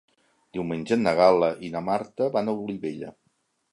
[0.57, 3.13] Diumenge na Gal·la i na Marta van a Olivella.